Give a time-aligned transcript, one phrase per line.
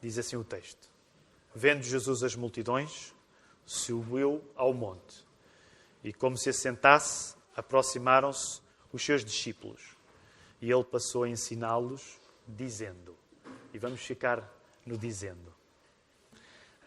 [0.00, 0.88] Diz assim o texto:
[1.54, 3.14] Vendo Jesus as multidões,
[3.64, 5.26] subiu ao monte.
[6.02, 8.60] E como se assentasse, aproximaram-se
[8.92, 9.96] os seus discípulos.
[10.60, 13.16] E ele passou a ensiná-los, dizendo.
[13.72, 14.42] E vamos ficar
[14.84, 15.54] no dizendo.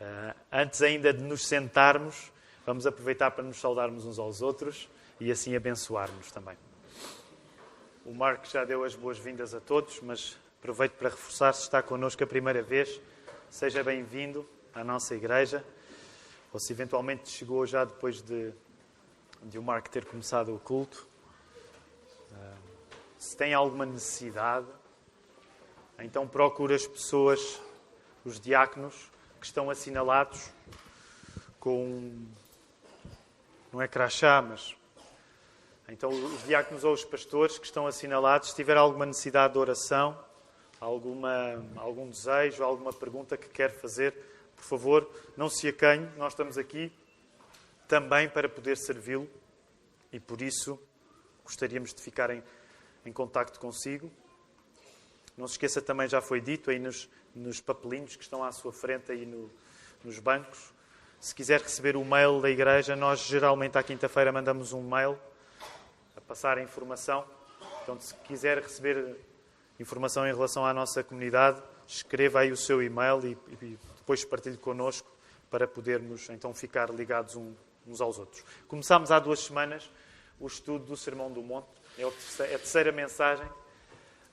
[0.02, 2.32] Uh, antes ainda de nos sentarmos,
[2.66, 4.90] vamos aproveitar para nos saudarmos uns aos outros
[5.20, 6.58] e assim abençoarmos também.
[8.06, 12.24] O Marco já deu as boas-vindas a todos, mas aproveito para reforçar se está connosco
[12.24, 13.02] a primeira vez.
[13.50, 15.62] Seja bem-vindo à nossa igreja.
[16.54, 18.54] Ou se eventualmente chegou já depois de,
[19.42, 21.06] de o Marco ter começado o culto.
[22.32, 22.58] Uh,
[23.20, 24.66] se tem alguma necessidade,
[26.00, 27.62] então procure as pessoas,
[28.24, 29.12] os diáconos,
[29.42, 30.50] que estão assinalados
[31.60, 32.26] com.
[33.70, 34.74] Não é crachá, mas.
[35.90, 40.18] Então, os diáconos ou os pastores que estão assinalados, se tiver alguma necessidade de oração,
[40.84, 44.14] alguma, algum desejo, alguma pergunta que quer fazer,
[44.56, 46.92] por favor, não se acanhe, nós estamos aqui
[47.88, 49.30] também para poder servi-lo
[50.12, 50.80] e por isso
[51.44, 52.44] gostaríamos de ficar em,
[53.06, 54.12] em contacto consigo.
[55.38, 58.74] Não se esqueça também, já foi dito aí nos, nos papelinhos que estão à sua
[58.74, 59.50] frente aí no,
[60.04, 60.74] nos bancos.
[61.20, 65.18] Se quiser receber o mail da igreja, nós geralmente à quinta-feira mandamos um mail
[66.16, 67.26] a passar a informação.
[67.82, 69.18] Então, se quiser receber
[69.84, 74.58] informação em relação à nossa comunidade, escreva aí o seu e-mail e, e depois partilhe
[74.58, 75.10] connosco
[75.52, 77.36] para podermos então ficar ligados
[77.86, 78.44] uns aos outros.
[78.68, 79.90] Começámos há duas semanas
[80.40, 81.68] o estudo do Sermão do Monte.
[81.98, 83.48] É a terceira mensagem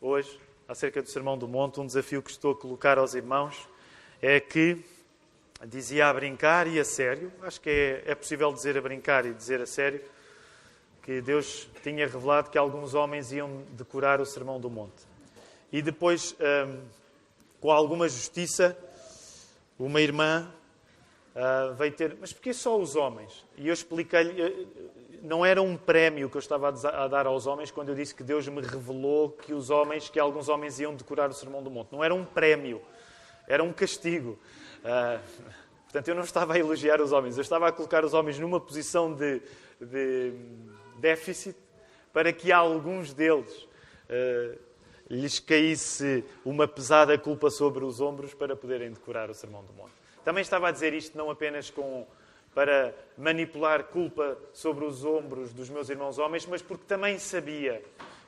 [0.01, 3.69] hoje acerca do Sermão do Monte, um desafio que estou a colocar aos irmãos
[4.23, 4.85] é que
[5.67, 9.35] dizia a brincar e a sério, acho que é, é possível dizer a brincar e
[9.35, 10.01] dizer a sério,
[11.03, 15.10] que Deus tinha revelado que alguns homens iam decorar o Sermão do Monte.
[15.73, 16.81] E depois, hum,
[17.61, 18.77] com alguma justiça,
[19.79, 20.53] uma irmã
[21.35, 22.17] uh, veio ter.
[22.21, 23.45] Mas porquê só os homens?
[23.57, 24.69] E eu expliquei-lhe
[25.23, 28.23] não era um prémio que eu estava a dar aos homens quando eu disse que
[28.23, 31.93] Deus me revelou que os homens, que alguns homens iam decorar o Sermão do Monte.
[31.93, 32.81] Não era um prémio,
[33.47, 34.39] era um castigo.
[34.79, 35.21] Uh,
[35.85, 38.61] portanto, eu não estava a elogiar os homens, eu estava a colocar os homens numa
[38.61, 39.43] posição de,
[39.81, 40.33] de
[40.99, 41.57] déficit
[42.13, 44.59] para que alguns deles uh,
[45.11, 49.93] lhes caísse uma pesada culpa sobre os ombros para poderem decorar o Sermão do Monte.
[50.25, 52.07] Também estava a dizer isto não apenas com
[52.55, 57.83] para manipular culpa sobre os ombros dos meus irmãos homens, mas porque também sabia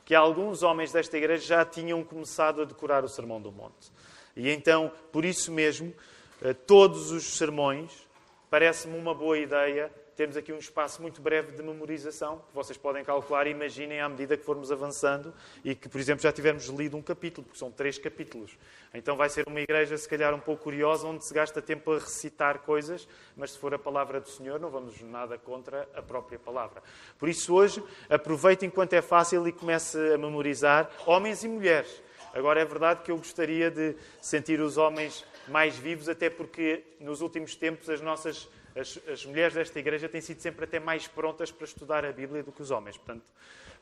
[0.05, 3.91] que alguns homens desta igreja já tinham começado a decorar o Sermão do Monte.
[4.37, 5.93] E então, por isso mesmo,
[6.41, 8.07] eh, todos os sermões
[8.49, 13.05] parece-me uma boa ideia temos aqui um espaço muito breve de memorização, que vocês podem
[13.05, 15.33] calcular, imaginem à medida que formos avançando
[15.65, 18.59] e que, por exemplo, já tivermos lido um capítulo, porque são três capítulos.
[18.95, 21.99] Então vai ser uma igreja, se calhar, um pouco curiosa, onde se gasta tempo a
[21.99, 26.39] recitar coisas, mas se for a palavra do Senhor, não vamos nada contra a própria
[26.39, 26.83] palavra.
[27.19, 32.03] Por isso, hoje, aproveite enquanto é fácil e comece a memorizar, homens e mulheres.
[32.35, 37.21] Agora, é verdade que eu gostaria de sentir os homens mais vivos, até porque nos
[37.21, 41.51] últimos tempos as nossas as, as, mulheres desta igreja têm sido sempre até mais prontas
[41.51, 42.97] para estudar a Bíblia do que os homens.
[42.97, 43.25] Portanto,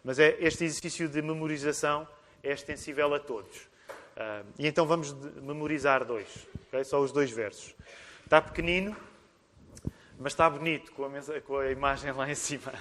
[0.05, 2.09] mas é, este exercício de memorização
[2.43, 3.57] é extensível a todos.
[3.59, 5.13] Uh, e então vamos
[5.43, 6.85] memorizar dois, okay?
[6.85, 7.75] só os dois versos.
[8.25, 8.97] Está pequenino,
[10.19, 12.73] mas está bonito com a, com a imagem lá em cima.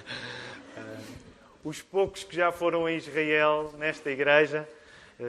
[0.75, 1.19] Uh,
[1.63, 4.67] os poucos que já foram a Israel nesta igreja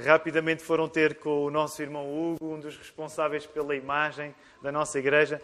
[0.04, 4.98] rapidamente foram ter com o nosso irmão Hugo, um dos responsáveis pela imagem da nossa
[4.98, 5.42] igreja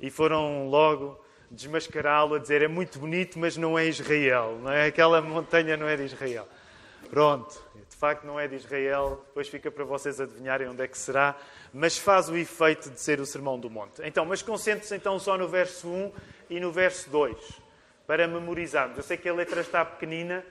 [0.00, 1.20] e foram logo
[1.50, 4.86] desmascará-lo a dizer é muito bonito, mas não é Israel, não é?
[4.86, 6.48] Aquela montanha não é de Israel.
[7.08, 10.98] Pronto, de facto não é de Israel, depois fica para vocês adivinharem onde é que
[10.98, 11.36] será,
[11.72, 14.02] mas faz o efeito de ser o Sermão do Monte.
[14.04, 16.12] Então, mas concentre-se então só no verso 1
[16.50, 17.36] e no verso 2,
[18.06, 18.96] para memorizarmos.
[18.96, 20.44] Eu sei que a letra está pequenina,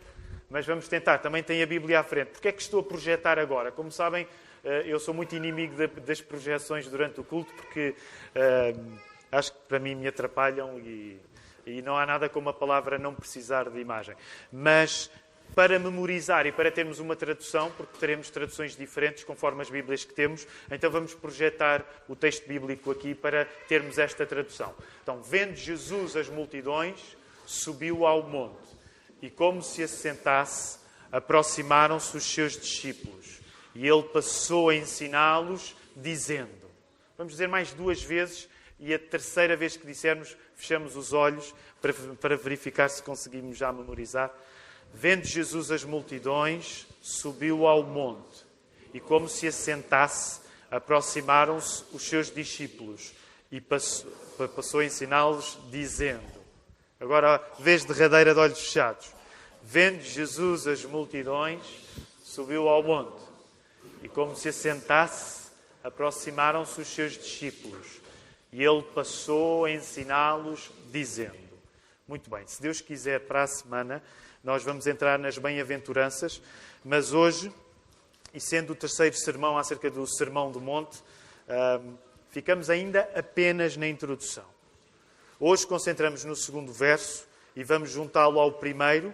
[0.49, 1.17] mas vamos tentar.
[1.19, 2.31] Também tem a Bíblia à frente.
[2.31, 3.71] Porquê é que estou a projetar agora?
[3.71, 4.27] Como sabem,
[4.63, 7.95] eh, eu sou muito inimigo das projeções durante o culto, porque
[8.33, 8.75] eh,
[9.35, 11.19] acho que para mim me atrapalham e,
[11.65, 14.15] e não há nada como a palavra não precisar de imagem.
[14.51, 15.09] Mas
[15.53, 20.13] para memorizar e para termos uma tradução, porque teremos traduções diferentes conforme as Bíblias que
[20.13, 24.73] temos, então vamos projetar o texto bíblico aqui para termos esta tradução.
[25.03, 27.15] Então, vendo Jesus as multidões,
[27.45, 28.75] subiu ao monte
[29.21, 30.79] e, como se assentasse,
[31.11, 33.39] aproximaram-se os seus discípulos
[33.75, 36.49] e ele passou a ensiná-los, dizendo:
[37.17, 38.49] Vamos dizer mais duas vezes
[38.79, 43.71] e a terceira vez que dissermos, fechamos os olhos para, para verificar se conseguimos já
[43.71, 44.33] memorizar.
[44.93, 48.45] Vendo Jesus as multidões, subiu ao monte
[48.93, 53.13] e, como se assentasse, aproximaram-se os seus discípulos
[53.51, 54.11] e passou,
[54.55, 56.23] passou a ensiná-los, dizendo:
[56.99, 59.13] Agora, vez derradeira de olhos fechados.
[59.61, 61.61] Vendo Jesus as multidões,
[62.23, 63.23] subiu ao monte
[64.03, 65.49] e, como se assentasse,
[65.83, 68.04] aproximaram-se os seus discípulos.
[68.55, 71.35] E ele passou a ensiná-los, dizendo:
[72.07, 74.01] Muito bem, se Deus quiser, para a semana,
[74.41, 76.41] nós vamos entrar nas bem-aventuranças,
[76.81, 77.51] mas hoje,
[78.33, 81.03] e sendo o terceiro sermão acerca do Sermão do Monte,
[82.29, 84.45] ficamos ainda apenas na introdução.
[85.37, 89.13] Hoje concentramos no segundo verso e vamos juntá-lo ao primeiro,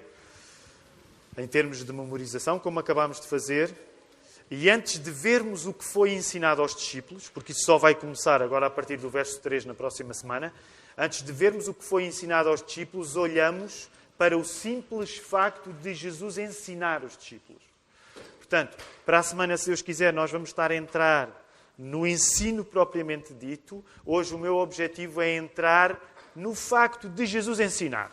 [1.35, 3.73] em termos de memorização, como acabámos de fazer.
[4.53, 8.42] E antes de vermos o que foi ensinado aos discípulos, porque isso só vai começar
[8.42, 10.53] agora a partir do verso 3 na próxima semana,
[10.98, 15.94] antes de vermos o que foi ensinado aos discípulos, olhamos para o simples facto de
[15.94, 17.62] Jesus ensinar os discípulos.
[18.39, 21.30] Portanto, para a semana, se Deus quiser, nós vamos estar a entrar
[21.77, 23.81] no ensino propriamente dito.
[24.06, 25.98] Hoje o meu objetivo é entrar
[26.36, 28.12] no facto de Jesus ensinar.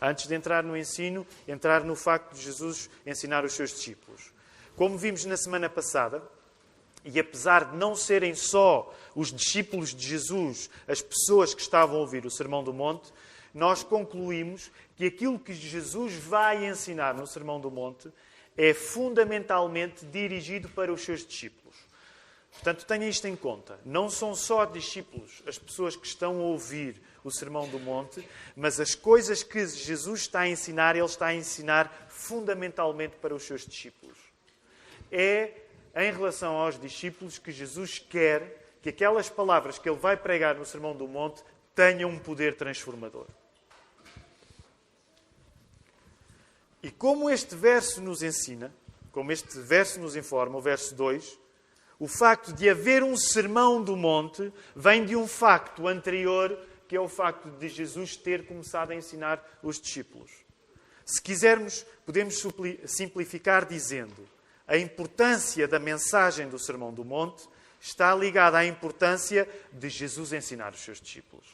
[0.00, 4.37] Antes de entrar no ensino, entrar no facto de Jesus ensinar os seus discípulos.
[4.78, 6.22] Como vimos na semana passada,
[7.04, 12.00] e apesar de não serem só os discípulos de Jesus as pessoas que estavam a
[12.00, 13.12] ouvir o Sermão do Monte,
[13.52, 18.08] nós concluímos que aquilo que Jesus vai ensinar no Sermão do Monte
[18.56, 21.74] é fundamentalmente dirigido para os seus discípulos.
[22.52, 23.80] Portanto, tenha isto em conta.
[23.84, 28.78] Não são só discípulos as pessoas que estão a ouvir o Sermão do Monte, mas
[28.78, 33.66] as coisas que Jesus está a ensinar, ele está a ensinar fundamentalmente para os seus
[33.66, 34.27] discípulos.
[35.10, 35.52] É
[35.94, 40.64] em relação aos discípulos que Jesus quer que aquelas palavras que ele vai pregar no
[40.64, 41.42] Sermão do Monte
[41.74, 43.26] tenham um poder transformador.
[46.82, 48.72] E como este verso nos ensina,
[49.10, 51.38] como este verso nos informa, o verso 2,
[51.98, 56.56] o facto de haver um sermão do monte vem de um facto anterior
[56.86, 60.30] que é o facto de Jesus ter começado a ensinar os discípulos.
[61.04, 62.42] Se quisermos, podemos
[62.86, 64.28] simplificar dizendo:
[64.68, 67.48] a importância da mensagem do Sermão do Monte
[67.80, 71.46] está ligada à importância de Jesus ensinar os seus discípulos.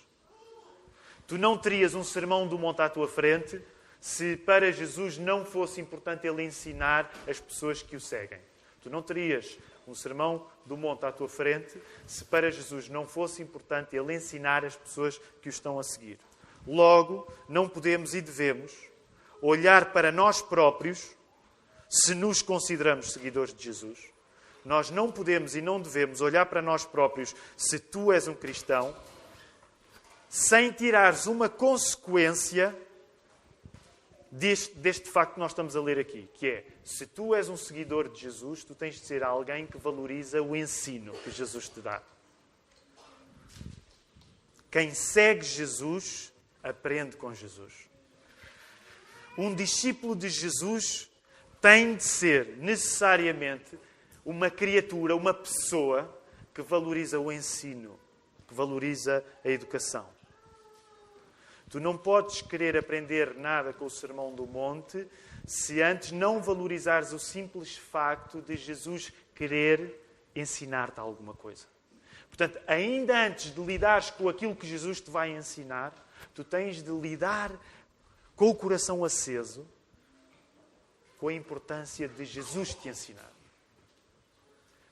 [1.27, 3.63] Tu não terias um Sermão do Monte à tua frente
[4.05, 8.39] se para Jesus não fosse importante ele ensinar as pessoas que o seguem.
[8.83, 9.59] Tu não terias
[9.89, 14.63] um sermão do monte à tua frente, se para Jesus não fosse importante ele ensinar
[14.63, 16.19] as pessoas que o estão a seguir.
[16.67, 18.75] Logo, não podemos e devemos
[19.41, 21.17] olhar para nós próprios
[21.95, 23.99] se nos consideramos seguidores de Jesus.
[24.65, 28.95] Nós não podemos e não devemos olhar para nós próprios se tu és um cristão
[30.29, 32.77] sem tirares uma consequência
[34.29, 37.57] deste, deste facto que nós estamos a ler aqui, que é, se tu és um
[37.57, 41.81] seguidor de Jesus, tu tens de ser alguém que valoriza o ensino que Jesus te
[41.81, 42.03] dá.
[44.69, 47.73] Quem segue Jesus, aprende com Jesus.
[49.39, 51.09] Um discípulo de Jesus
[51.65, 53.79] tem de ser necessariamente
[54.23, 56.15] uma criatura, uma pessoa
[56.53, 57.99] que valoriza o ensino,
[58.47, 60.07] que valoriza a educação.
[61.71, 65.09] Tu não podes querer aprender nada com o Sermão do Monte
[65.47, 69.99] se antes não valorizares o simples facto de Jesus querer
[70.37, 71.65] ensinar-te alguma coisa.
[72.29, 75.95] Portanto, ainda antes de lidares com aquilo que Jesus te vai ensinar,
[76.35, 77.59] tu tens de lidar
[78.37, 79.67] com o coração aceso
[81.25, 83.33] com a importância de Jesus te ensinar.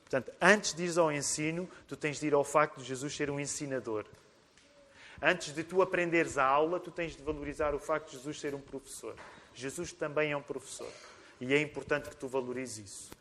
[0.01, 3.29] Portanto, antes de ir ao ensino, tu tens de ir ao facto de Jesus ser
[3.29, 4.03] um ensinador.
[5.21, 8.55] Antes de tu aprenderes a aula, tu tens de valorizar o facto de Jesus ser
[8.55, 9.15] um professor.
[9.53, 10.91] Jesus também é um professor.
[11.39, 13.11] E é importante que tu valorizes isso.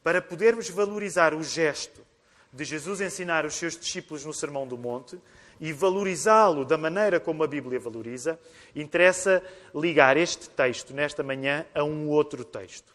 [0.00, 2.06] Para podermos valorizar o gesto
[2.52, 5.18] de Jesus ensinar os seus discípulos no Sermão do Monte
[5.60, 8.40] e valorizá-lo da maneira como a Bíblia valoriza,
[8.74, 9.42] interessa
[9.74, 12.94] ligar este texto nesta manhã a um outro texto.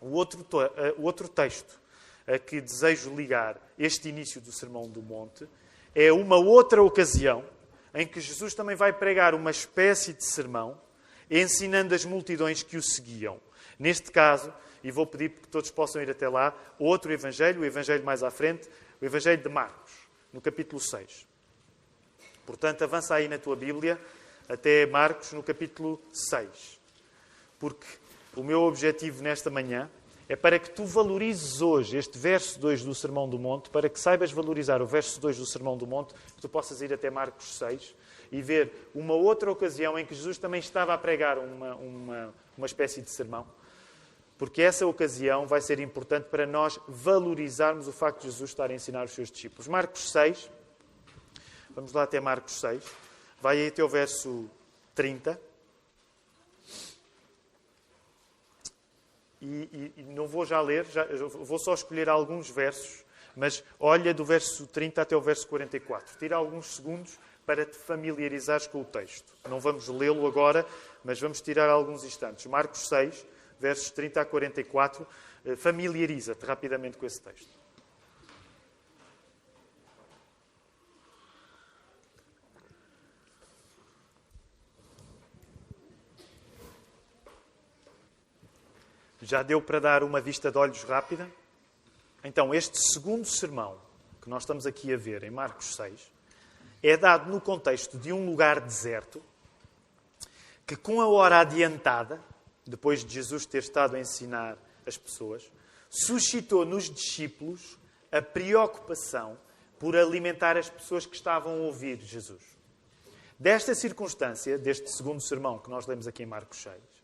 [0.00, 1.80] O outro, eh, o outro texto
[2.26, 5.48] a que desejo ligar este início do Sermão do Monte
[5.94, 7.42] é uma outra ocasião
[7.94, 10.78] em que Jesus também vai pregar uma espécie de sermão,
[11.30, 13.40] ensinando as multidões que o seguiam.
[13.78, 14.52] Neste caso,
[14.84, 18.30] e vou pedir que todos possam ir até lá, outro evangelho, o evangelho mais à
[18.30, 18.68] frente,
[19.00, 19.92] o evangelho de Marcos,
[20.30, 21.26] no capítulo 6.
[22.46, 24.00] Portanto, avança aí na tua Bíblia
[24.48, 26.78] até Marcos, no capítulo 6.
[27.58, 27.86] Porque
[28.36, 29.90] o meu objetivo nesta manhã
[30.28, 33.98] é para que tu valorizes hoje este verso 2 do Sermão do Monte, para que
[33.98, 37.56] saibas valorizar o verso 2 do Sermão do Monte, que tu possas ir até Marcos
[37.58, 37.94] 6
[38.30, 42.66] e ver uma outra ocasião em que Jesus também estava a pregar uma, uma, uma
[42.66, 43.46] espécie de sermão.
[44.36, 48.74] porque essa ocasião vai ser importante para nós valorizarmos o facto de Jesus estar a
[48.74, 49.66] ensinar os seus discípulos.
[49.68, 50.50] Marcos 6,
[51.76, 52.82] vamos lá até Marcos 6,
[53.38, 54.48] vai aí até o verso
[54.94, 55.38] 30.
[59.42, 63.04] E, e, e não vou já ler, já, vou só escolher alguns versos,
[63.36, 66.18] mas olha do verso 30 até o verso 44.
[66.18, 69.34] Tira alguns segundos para te familiarizares com o texto.
[69.46, 70.66] Não vamos lê-lo agora,
[71.04, 72.46] mas vamos tirar alguns instantes.
[72.46, 73.26] Marcos 6,
[73.60, 75.06] versos 30 a 44.
[75.44, 77.55] Eh, familiariza-te rapidamente com esse texto.
[89.26, 91.28] Já deu para dar uma vista de olhos rápida?
[92.22, 93.76] Então, este segundo sermão
[94.22, 96.12] que nós estamos aqui a ver em Marcos 6
[96.80, 99.20] é dado no contexto de um lugar deserto
[100.64, 102.20] que, com a hora adiantada,
[102.64, 104.56] depois de Jesus ter estado a ensinar
[104.86, 105.50] as pessoas,
[105.90, 107.76] suscitou nos discípulos
[108.12, 109.36] a preocupação
[109.76, 112.44] por alimentar as pessoas que estavam a ouvir Jesus.
[113.36, 116.95] Desta circunstância, deste segundo sermão que nós lemos aqui em Marcos 6,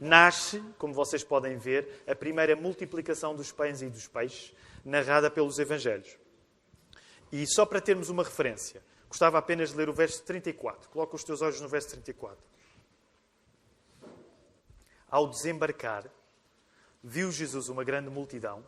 [0.00, 5.58] nasce, como vocês podem ver, a primeira multiplicação dos pães e dos peixes, narrada pelos
[5.58, 6.16] Evangelhos.
[7.32, 10.90] E só para termos uma referência, Gostava apenas de ler o verso 34.
[10.90, 12.36] Coloca os teus olhos no verso 34.
[15.08, 16.04] Ao desembarcar,
[17.02, 18.64] viu Jesus uma grande multidão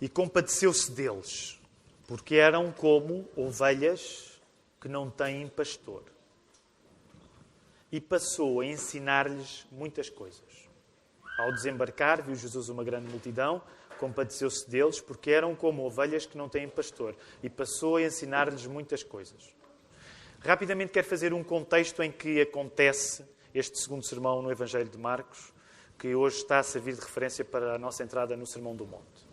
[0.00, 1.60] e compadeceu-se deles,
[2.06, 4.40] porque eram como ovelhas
[4.80, 6.04] que não têm pastor.
[7.90, 10.68] E passou a ensinar-lhes muitas coisas.
[11.38, 13.62] Ao desembarcar, viu Jesus uma grande multidão
[14.00, 19.02] compadeceu-se deles, porque eram como ovelhas que não têm pastor, e passou a ensinar-lhes muitas
[19.02, 19.54] coisas.
[20.40, 23.22] Rapidamente quero fazer um contexto em que acontece
[23.54, 25.52] este segundo sermão no Evangelho de Marcos,
[25.98, 29.28] que hoje está a servir de referência para a nossa entrada no Sermão do Monte.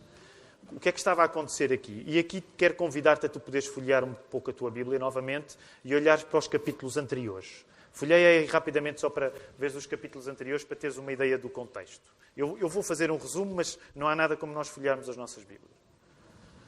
[0.69, 2.03] O que é que estava a acontecer aqui?
[2.05, 5.95] E aqui quero convidar-te a tu poderes folhear um pouco a tua Bíblia novamente e
[5.95, 7.65] olhares para os capítulos anteriores.
[7.97, 12.13] Folhei rapidamente só para ver os capítulos anteriores para teres uma ideia do contexto.
[12.35, 15.43] Eu, eu, vou fazer um resumo, mas não há nada como nós folhearmos as nossas
[15.43, 15.75] Bíblias.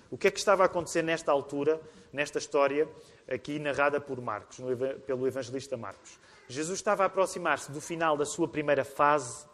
[0.10, 1.80] O que é que estava a acontecer nesta altura,
[2.12, 2.90] nesta história,
[3.32, 6.18] aqui narrada por Marcos, no, pelo evangelista Marcos?
[6.48, 9.46] Jesus estava a aproximar-se do final da sua primeira fase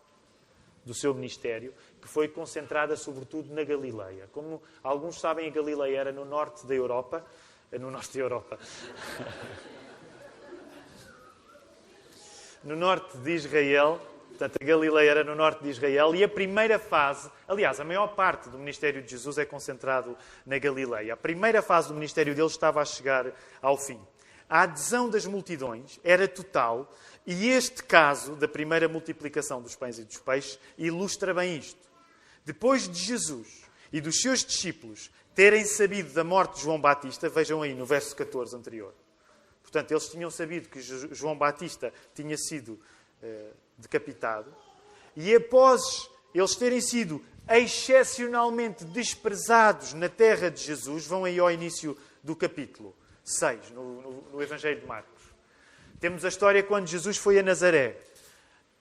[0.86, 4.30] do seu ministério, que foi concentrada sobretudo na Galileia.
[4.32, 7.26] Como alguns sabem, a Galileia era no norte da Europa,
[7.70, 8.58] no norte da Europa.
[12.66, 16.80] no norte de Israel, portanto, a Galileia era no norte de Israel, e a primeira
[16.80, 21.14] fase, aliás, a maior parte do ministério de Jesus é concentrado na Galileia.
[21.14, 23.32] A primeira fase do ministério dele estava a chegar
[23.62, 24.00] ao fim.
[24.50, 26.92] A adesão das multidões era total,
[27.26, 31.86] e este caso da primeira multiplicação dos pães e dos peixes ilustra bem isto.
[32.44, 37.62] Depois de Jesus e dos seus discípulos terem sabido da morte de João Batista, vejam
[37.62, 38.94] aí no verso 14 anterior
[39.76, 42.80] Portanto, eles tinham sabido que João Batista tinha sido
[43.22, 44.56] eh, decapitado.
[45.18, 51.98] E após eles terem sido excepcionalmente desprezados na terra de Jesus, vão aí ao início
[52.24, 55.22] do capítulo 6, no, no, no Evangelho de Marcos.
[56.00, 57.98] Temos a história quando Jesus foi a Nazaré.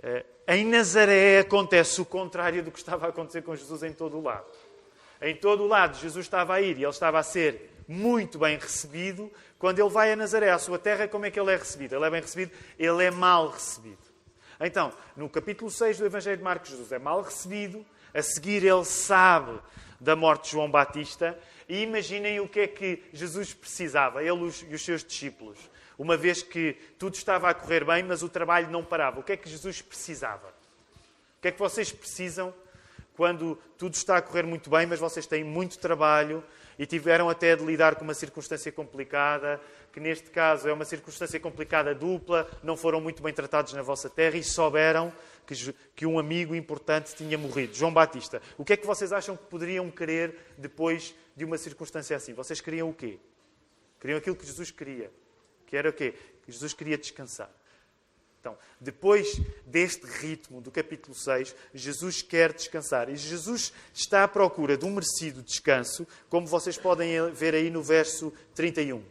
[0.01, 4.17] Eh, em Nazaré acontece o contrário do que estava a acontecer com Jesus em todo
[4.17, 4.47] o lado.
[5.21, 8.59] Em todo o lado, Jesus estava a ir e ele estava a ser muito bem
[8.59, 9.31] recebido.
[9.59, 11.95] Quando ele vai a Nazaré, à sua terra, como é que ele é recebido?
[11.95, 12.53] Ele é bem recebido?
[12.79, 14.03] Ele é mal recebido.
[14.61, 17.85] Então, no capítulo 6 do Evangelho de Marcos, Jesus é mal recebido.
[18.13, 19.59] A seguir, ele sabe
[20.01, 21.39] da morte de João Batista.
[21.69, 25.59] E imaginem o que é que Jesus precisava, ele e os seus discípulos.
[25.99, 29.21] Uma vez que tudo estava a correr bem, mas o trabalho não parava.
[29.21, 30.49] O que é que Jesus precisava?
[31.39, 32.53] O que é que vocês precisam
[33.17, 36.43] quando tudo está a correr muito bem, mas vocês têm muito trabalho,
[36.79, 39.61] e tiveram até de lidar com uma circunstância complicada,
[39.93, 44.11] que neste caso é uma circunstância complicada dupla, não foram muito bem tratados na vossa
[44.11, 45.13] terra e souberam
[45.47, 48.41] que, que um amigo importante tinha morrido, João Batista.
[48.59, 52.33] O que é que vocês acham que poderiam querer depois de uma circunstância assim?
[52.33, 53.19] Vocês queriam o quê?
[54.01, 55.11] Queriam aquilo que Jesus queria.
[55.67, 56.15] Que era o quê?
[56.47, 57.51] Jesus queria descansar.
[58.45, 63.09] Então, depois deste ritmo do capítulo 6, Jesus quer descansar.
[63.09, 67.83] E Jesus está à procura de um merecido descanso, como vocês podem ver aí no
[67.83, 69.03] verso 31.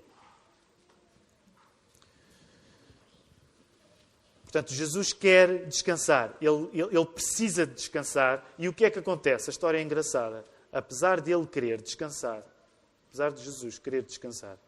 [4.43, 8.45] Portanto, Jesus quer descansar, ele, ele, ele, precisa de descansar.
[8.59, 9.49] E o que é que acontece?
[9.49, 10.45] A história é engraçada.
[10.71, 12.43] Apesar de ele querer descansar,
[13.07, 14.59] apesar de Jesus querer descansar,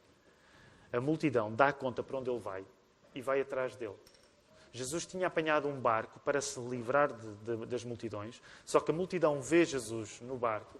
[0.91, 2.65] a multidão dá conta para onde ele vai
[3.13, 3.93] e vai atrás dele.
[4.75, 8.93] Jesus tinha apanhado um barco para se livrar de, de, das multidões, só que a
[8.93, 10.77] multidão vê Jesus no barco.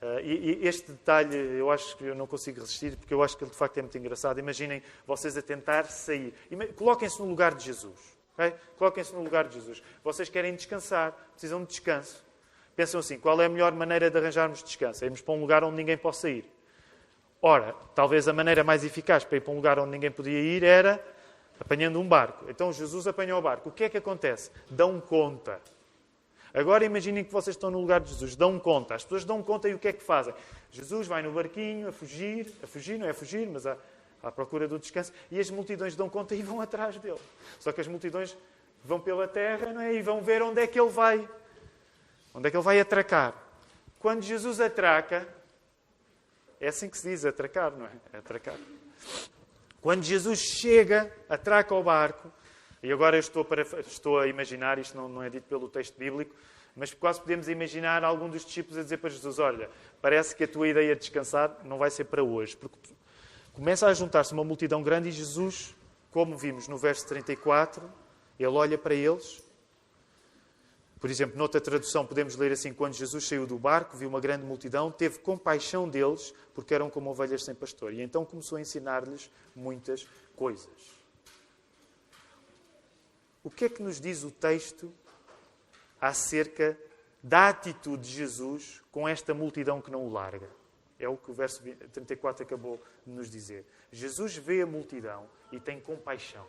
[0.00, 3.36] Uh, e, e, este detalhe eu acho que eu não consigo resistir, porque eu acho
[3.36, 4.38] que ele de facto é muito engraçado.
[4.38, 6.34] Imaginem vocês a tentar sair.
[6.76, 7.98] Coloquem-se no lugar de Jesus.
[8.34, 8.54] Okay?
[8.76, 9.82] Coloquem-se no lugar de Jesus.
[10.02, 12.24] Vocês querem descansar, precisam de descanso.
[12.74, 15.04] Pensam assim: qual é a melhor maneira de arranjarmos descanso?
[15.04, 16.44] É irmos para um lugar onde ninguém possa ir.
[17.40, 20.62] Ora, talvez a maneira mais eficaz para ir para um lugar onde ninguém podia ir
[20.62, 21.04] era
[21.58, 22.46] apanhando um barco.
[22.48, 23.68] Então Jesus apanhou o barco.
[23.68, 24.50] O que é que acontece?
[24.70, 25.60] Dão conta.
[26.54, 28.94] Agora imaginem que vocês estão no lugar de Jesus, dão conta.
[28.94, 30.34] As pessoas dão conta e o que é que fazem?
[30.70, 33.76] Jesus vai no barquinho a fugir, a fugir, não é a fugir, mas a,
[34.22, 37.18] à procura do descanso, e as multidões dão conta e vão atrás dele.
[37.58, 38.36] Só que as multidões
[38.84, 39.94] vão pela terra não é?
[39.94, 41.26] e vão ver onde é que ele vai.
[42.34, 43.34] Onde é que ele vai atracar.
[43.98, 45.26] Quando Jesus atraca,
[46.60, 48.56] é assim que se diz, atracar, não é atracar.
[49.82, 52.32] Quando Jesus chega, atraca o barco,
[52.82, 55.98] e agora eu estou, para, estou a imaginar, isto não, não é dito pelo texto
[55.98, 56.34] bíblico,
[56.74, 59.68] mas quase podemos imaginar algum dos discípulos a dizer para Jesus: Olha,
[60.00, 62.78] parece que a tua ideia de descansar não vai ser para hoje, porque
[63.52, 65.74] Começa a juntar-se uma multidão grande e Jesus,
[66.10, 67.82] como vimos no verso 34,
[68.38, 69.41] ele olha para eles.
[71.02, 74.44] Por exemplo, noutra tradução podemos ler assim: Quando Jesus saiu do barco, viu uma grande
[74.44, 77.92] multidão, teve compaixão deles, porque eram como ovelhas sem pastor.
[77.92, 80.06] E então começou a ensinar-lhes muitas
[80.36, 80.70] coisas.
[83.42, 84.92] O que é que nos diz o texto
[86.00, 86.78] acerca
[87.20, 90.48] da atitude de Jesus com esta multidão que não o larga?
[91.00, 93.66] É o que o verso 34 acabou de nos dizer.
[93.90, 96.46] Jesus vê a multidão e tem compaixão.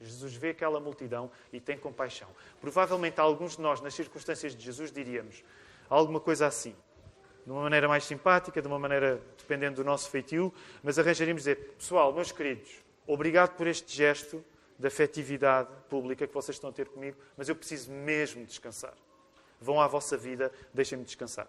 [0.00, 2.28] Jesus vê aquela multidão e tem compaixão.
[2.60, 5.44] Provavelmente alguns de nós, nas circunstâncias de Jesus, diríamos
[5.88, 6.74] alguma coisa assim.
[7.44, 10.52] De uma maneira mais simpática, de uma maneira dependendo do nosso feitio,
[10.82, 12.70] mas arranjaríamos dizer: Pessoal, meus queridos,
[13.06, 14.44] obrigado por este gesto
[14.78, 18.94] de afetividade pública que vocês estão a ter comigo, mas eu preciso mesmo descansar.
[19.60, 21.46] Vão à vossa vida, deixem-me descansar.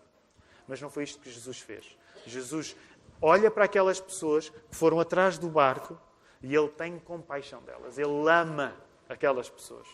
[0.68, 1.98] Mas não foi isto que Jesus fez.
[2.26, 2.76] Jesus
[3.22, 5.98] olha para aquelas pessoas que foram atrás do barco
[6.42, 7.98] e ele tem compaixão delas.
[7.98, 8.76] Ele ama
[9.08, 9.88] aquelas pessoas.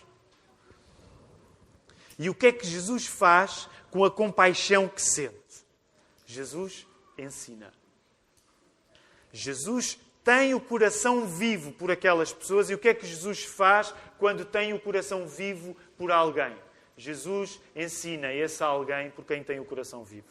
[2.18, 5.36] E o que é que Jesus faz com a compaixão que sente?
[6.26, 7.72] Jesus ensina.
[9.32, 13.94] Jesus tem o coração vivo por aquelas pessoas e o que é que Jesus faz
[14.18, 16.56] quando tem o coração vivo por alguém?
[16.98, 20.28] Jesus ensina esse alguém por quem tem o coração vivo.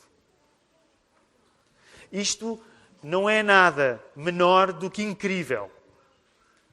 [2.10, 2.60] Isto
[3.02, 5.70] não é nada menor do que incrível.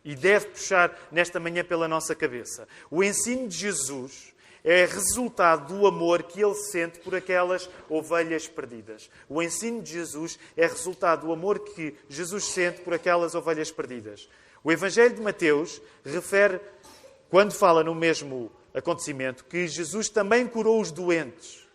[0.04, 2.68] E deve puxar nesta manhã pela nossa cabeça.
[2.92, 9.10] O ensino de Jesus é resultado do amor que ele sente por aquelas ovelhas perdidas.
[9.28, 14.30] O ensino de Jesus é resultado do amor que Jesus sente por aquelas ovelhas perdidas.
[14.64, 16.62] O Evangelho de Mateus refere,
[17.30, 21.68] quando fala no mesmo acontecimento, que Jesus também curou os doentes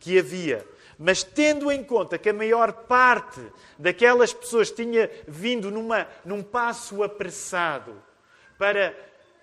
[0.00, 0.66] que havia
[0.98, 3.40] mas tendo em conta que a maior parte
[3.78, 8.02] daquelas pessoas tinha vindo numa, num passo apressado
[8.58, 8.94] para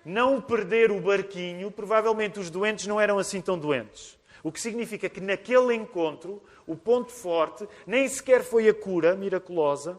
[0.04, 4.18] não perder o barquinho, provavelmente os doentes não eram assim tão doentes.
[4.42, 9.98] O que significa que naquele encontro, o ponto forte nem sequer foi a cura miraculosa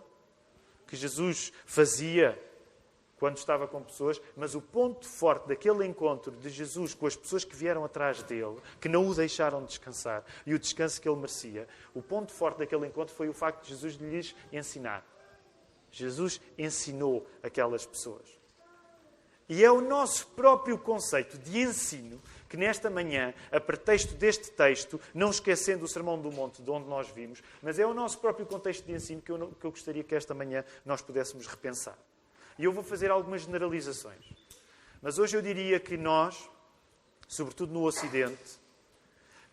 [0.87, 2.39] que Jesus fazia
[3.17, 7.43] quando estava com pessoas, mas o ponto forte daquele encontro de Jesus com as pessoas
[7.43, 11.67] que vieram atrás dele, que não o deixaram descansar, e o descanso que ele merecia,
[11.93, 15.05] o ponto forte daquele encontro foi o facto de Jesus lhes ensinar.
[15.91, 18.37] Jesus ensinou aquelas pessoas.
[19.49, 24.99] E é o nosso próprio conceito de ensino que nesta manhã, a pretexto deste texto,
[25.13, 28.45] não esquecendo o Sermão do Monte, de onde nós vimos, mas é o nosso próprio
[28.45, 31.97] contexto de ensino que eu, que eu gostaria que esta manhã nós pudéssemos repensar.
[32.57, 34.23] E eu vou fazer algumas generalizações.
[35.01, 36.49] Mas hoje eu diria que nós,
[37.27, 38.59] sobretudo no Ocidente,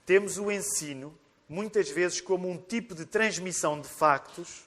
[0.06, 1.16] temos o ensino,
[1.48, 4.64] muitas vezes, como um tipo de transmissão de factos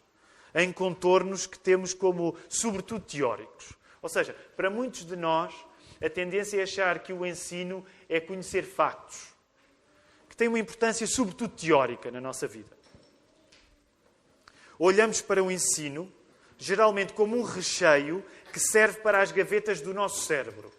[0.53, 3.73] em contornos que temos como, sobretudo, teóricos.
[4.01, 5.53] Ou seja, para muitos de nós,
[6.01, 9.33] a tendência é achar que o ensino é conhecer factos,
[10.29, 12.77] que tem uma importância, sobretudo, teórica na nossa vida.
[14.79, 16.11] Olhamos para o ensino
[16.57, 20.71] geralmente como um recheio que serve para as gavetas do nosso cérebro.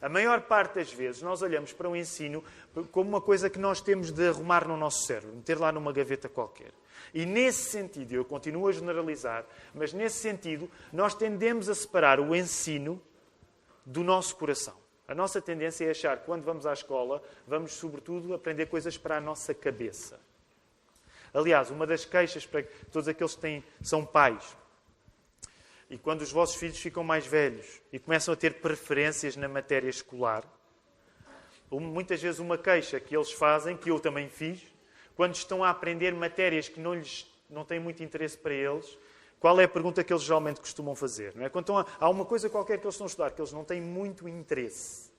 [0.00, 2.42] A maior parte das vezes nós olhamos para o ensino
[2.90, 6.28] como uma coisa que nós temos de arrumar no nosso cérebro, meter lá numa gaveta
[6.28, 6.72] qualquer.
[7.12, 12.34] E nesse sentido, eu continuo a generalizar, mas nesse sentido, nós tendemos a separar o
[12.34, 13.00] ensino
[13.84, 14.74] do nosso coração.
[15.06, 19.16] A nossa tendência é achar que quando vamos à escola, vamos sobretudo aprender coisas para
[19.16, 20.20] a nossa cabeça.
[21.34, 24.56] Aliás, uma das queixas para todos aqueles que têm, são pais
[25.90, 29.90] e quando os vossos filhos ficam mais velhos e começam a ter preferências na matéria
[29.90, 30.44] escolar,
[31.68, 34.62] muitas vezes uma queixa que eles fazem, que eu também fiz,
[35.16, 38.96] quando estão a aprender matérias que não, lhes, não têm muito interesse para eles,
[39.40, 41.34] qual é a pergunta que eles geralmente costumam fazer?
[41.34, 41.48] Não é?
[41.48, 43.80] Quando a, há uma coisa qualquer que eles estão a estudar que eles não têm
[43.80, 45.10] muito interesse.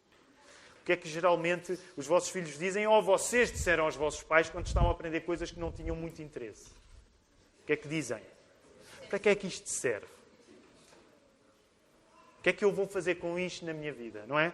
[0.81, 4.49] O que é que geralmente os vossos filhos dizem ou vocês disseram aos vossos pais
[4.49, 6.69] quando estavam a aprender coisas que não tinham muito interesse?
[7.61, 8.21] O que é que dizem?
[9.09, 10.20] Para que é que isto serve?
[12.41, 14.51] O que é que eu vou fazer com isto na minha vida, não é?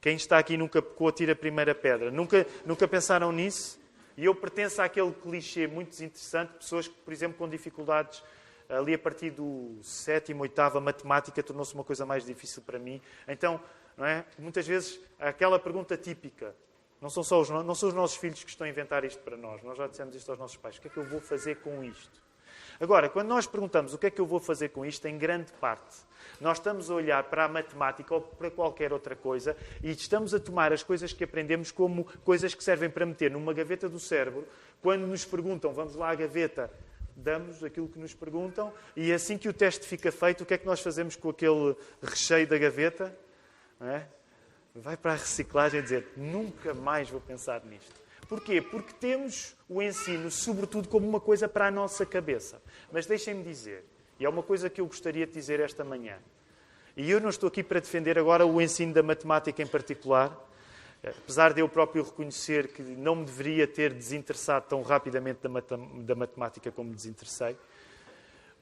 [0.00, 2.10] Quem está aqui nunca pecou, tira a primeira pedra.
[2.10, 3.78] Nunca, nunca pensaram nisso?
[4.16, 8.22] E eu pertenço àquele clichê muito interessante, pessoas que, por exemplo, com dificuldades
[8.66, 12.98] ali a partir do sétimo, oitavo, a matemática tornou-se uma coisa mais difícil para mim.
[13.28, 13.60] Então,
[13.94, 14.24] não é?
[14.38, 16.56] muitas vezes, aquela pergunta típica,
[16.98, 19.36] não são só os, não são os nossos filhos que estão a inventar isto para
[19.36, 21.56] nós, nós já dissemos isto aos nossos pais, o que é que eu vou fazer
[21.56, 22.29] com isto?
[22.80, 25.52] Agora, quando nós perguntamos o que é que eu vou fazer com isto, em grande
[25.52, 25.98] parte,
[26.40, 30.40] nós estamos a olhar para a matemática ou para qualquer outra coisa e estamos a
[30.40, 34.48] tomar as coisas que aprendemos como coisas que servem para meter numa gaveta do cérebro.
[34.80, 36.70] Quando nos perguntam, vamos lá à gaveta,
[37.14, 40.58] damos aquilo que nos perguntam e assim que o teste fica feito, o que é
[40.58, 43.14] que nós fazemos com aquele recheio da gaveta?
[43.78, 44.04] É?
[44.74, 47.99] Vai para a reciclagem e dizer: nunca mais vou pensar nisto.
[48.30, 48.62] Porquê?
[48.62, 52.62] Porque temos o ensino, sobretudo, como uma coisa para a nossa cabeça.
[52.92, 53.84] Mas deixem-me dizer,
[54.20, 56.16] e é uma coisa que eu gostaria de dizer esta manhã,
[56.96, 60.32] e eu não estou aqui para defender agora o ensino da matemática em particular,
[61.02, 65.40] apesar de eu próprio reconhecer que não me deveria ter desinteressado tão rapidamente
[66.04, 67.56] da matemática como me desinteressei,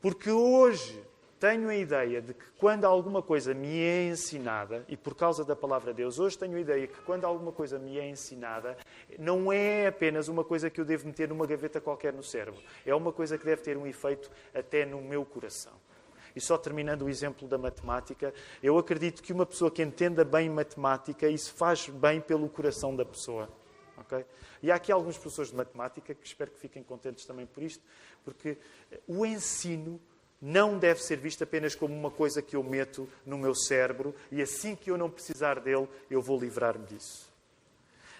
[0.00, 0.98] porque hoje
[1.38, 5.55] tenho a ideia de que quando alguma coisa me é ensinada, e por causa da
[5.55, 8.77] palavra de Deus, hoje tenho a ideia que quando alguma coisa me é ensinada,
[9.18, 12.61] não é apenas uma coisa que eu devo meter numa gaveta qualquer no cérebro.
[12.85, 15.72] É uma coisa que deve ter um efeito até no meu coração.
[16.35, 20.48] E só terminando o exemplo da matemática, eu acredito que uma pessoa que entenda bem
[20.48, 23.48] matemática, isso faz bem pelo coração da pessoa.
[23.98, 24.24] Okay?
[24.62, 27.83] E há aqui alguns professores de matemática que espero que fiquem contentes também por isto,
[28.24, 28.59] porque
[29.07, 30.01] o ensino
[30.40, 34.40] não deve ser visto apenas como uma coisa que eu meto no meu cérebro e
[34.40, 37.29] assim que eu não precisar dele, eu vou livrar-me disso.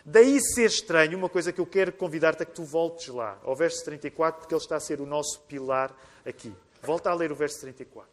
[0.05, 3.55] Daí ser estranho, uma coisa que eu quero convidar-te a que tu voltes lá, ao
[3.55, 6.53] verso 34, porque ele está a ser o nosso pilar aqui.
[6.83, 8.09] Volta a ler o verso 34.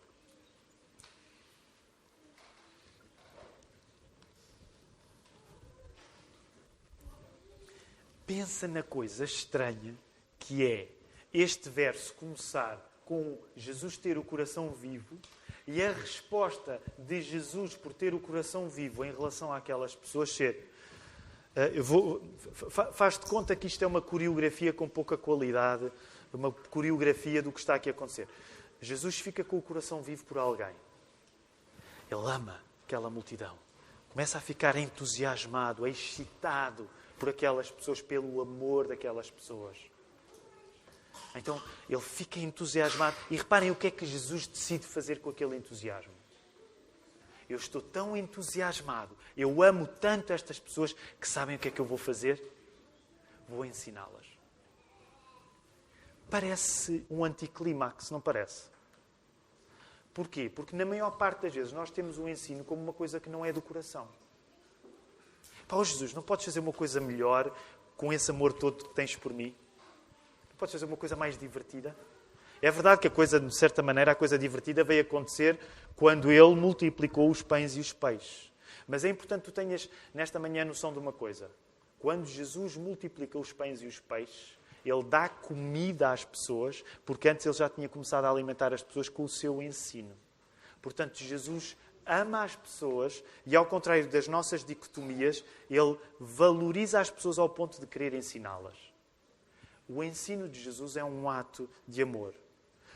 [8.28, 9.96] Pensa na coisa estranha
[10.40, 10.90] que é
[11.34, 15.18] este verso começar com Jesus ter o coração vivo
[15.68, 20.72] e a resposta de Jesus por ter o coração vivo em relação àquelas pessoas ser.
[21.56, 22.22] Uh,
[22.92, 25.90] faz de conta que isto é uma coreografia com pouca qualidade,
[26.34, 28.28] uma coreografia do que está aqui a acontecer.
[28.82, 30.76] Jesus fica com o coração vivo por alguém.
[32.12, 33.58] Ele ama aquela multidão.
[34.10, 36.88] Começa a ficar entusiasmado, excitado
[37.18, 39.78] por aquelas pessoas, pelo amor daquelas pessoas.
[41.36, 43.16] Então ele fica entusiasmado.
[43.30, 46.14] E reparem o que é que Jesus decide fazer com aquele entusiasmo.
[47.48, 51.80] Eu estou tão entusiasmado, eu amo tanto estas pessoas que sabem o que é que
[51.80, 52.42] eu vou fazer?
[53.48, 54.26] Vou ensiná-las.
[56.28, 58.64] Parece um anticlímax, não parece?
[60.12, 60.50] Porquê?
[60.50, 63.46] Porque na maior parte das vezes nós temos o ensino como uma coisa que não
[63.46, 64.08] é do coração.
[65.68, 67.56] Pá, Jesus, não podes fazer uma coisa melhor
[67.96, 69.56] com esse amor todo que tens por mim?
[70.58, 71.96] Podes fazer uma coisa mais divertida?
[72.62, 75.60] É verdade que a coisa, de certa maneira, a coisa divertida veio acontecer
[75.96, 78.52] quando ele multiplicou os pães e os peixes.
[78.88, 81.52] Mas é importante que tu tenhas nesta manhã noção de uma coisa.
[82.00, 87.46] Quando Jesus multiplica os pães e os peixes, ele dá comida às pessoas, porque antes
[87.46, 90.16] ele já tinha começado a alimentar as pessoas com o seu ensino.
[90.82, 97.40] Portanto, Jesus ama as pessoas e, ao contrário das nossas dicotomias, ele valoriza as pessoas
[97.40, 98.85] ao ponto de querer ensiná-las.
[99.88, 102.34] O ensino de Jesus é um ato de amor.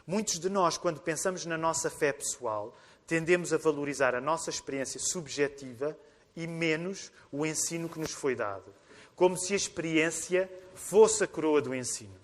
[0.05, 2.75] Muitos de nós, quando pensamos na nossa fé pessoal,
[3.05, 5.97] tendemos a valorizar a nossa experiência subjetiva
[6.35, 8.73] e menos o ensino que nos foi dado.
[9.15, 12.17] Como se a experiência fosse a coroa do ensino.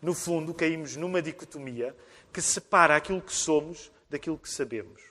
[0.00, 1.96] No fundo, caímos numa dicotomia
[2.32, 5.02] que separa aquilo que somos daquilo que sabemos.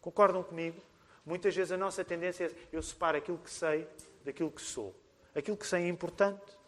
[0.00, 0.80] Concordam comigo?
[1.24, 3.86] Muitas vezes a nossa tendência é eu separo aquilo que sei
[4.24, 4.94] daquilo que sou.
[5.34, 6.58] Aquilo que sei é importante,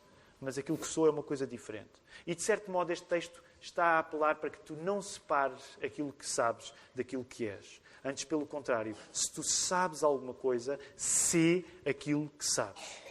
[0.40, 1.92] mas aquilo que sou é uma coisa diferente.
[2.26, 6.12] E de certo modo este texto está a apelar para que tu não separes aquilo
[6.12, 7.80] que sabes daquilo que és.
[8.04, 13.02] Antes, pelo contrário, se tu sabes alguma coisa, sê aquilo que sabes.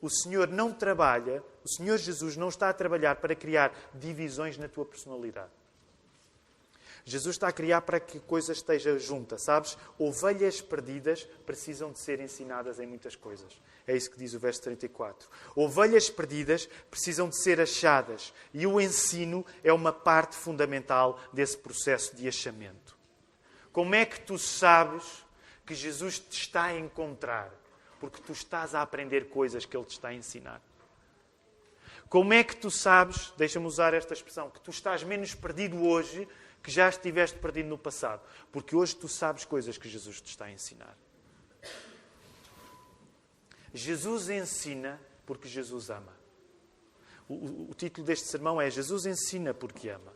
[0.00, 4.68] O Senhor não trabalha, o Senhor Jesus não está a trabalhar para criar divisões na
[4.68, 5.50] tua personalidade.
[7.08, 9.78] Jesus está a criar para que coisa esteja junta, sabes?
[9.96, 13.62] Ovelhas perdidas precisam de ser ensinadas em muitas coisas.
[13.86, 15.28] É isso que diz o verso 34.
[15.54, 22.16] Ovelhas perdidas precisam de ser achadas e o ensino é uma parte fundamental desse processo
[22.16, 22.98] de achamento.
[23.70, 25.24] Como é que tu sabes
[25.64, 27.54] que Jesus te está a encontrar?
[28.00, 30.60] Porque tu estás a aprender coisas que Ele te está a ensinar.
[32.08, 36.26] Como é que tu sabes, deixa-me usar esta expressão, que tu estás menos perdido hoje
[36.66, 38.20] que já estiveste perdido no passado?
[38.50, 40.98] Porque hoje tu sabes coisas que Jesus te está a ensinar.
[43.72, 46.12] Jesus ensina porque Jesus ama.
[47.28, 50.12] O, o, o, título deste sermão é Jesus ensina porque ama.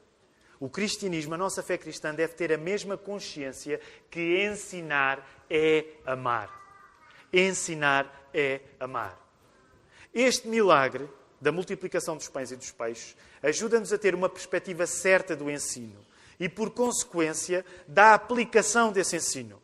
[0.58, 6.50] O cristianismo, a nossa fé cristã, deve ter a mesma consciência que ensinar é amar.
[7.32, 9.16] Ensinar é amar.
[10.12, 11.08] Este milagre
[11.40, 16.09] da multiplicação dos pães e dos peixes ajuda-nos a ter uma perspectiva certa do ensino
[16.40, 19.60] e, por consequência, da aplicação desse ensino.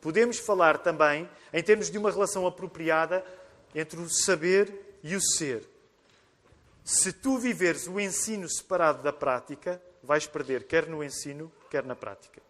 [0.00, 3.22] Podemos falar também em termos de uma relação apropriada
[3.74, 5.68] entre o saber e o ser.
[6.82, 11.94] Se tu viveres o ensino separado da prática, vais perder quer no ensino, quer na
[11.94, 12.40] prática.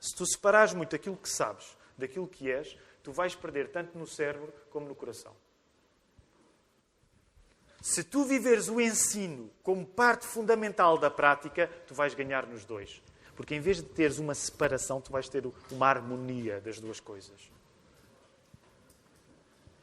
[0.00, 4.06] Se tu separares muito aquilo que sabes daquilo que és, tu vais perder tanto no
[4.06, 5.34] cérebro como no coração.
[7.80, 13.02] Se tu viveres o ensino como parte fundamental da prática, tu vais ganhar nos dois.
[13.36, 17.50] Porque em vez de teres uma separação, tu vais ter uma harmonia das duas coisas.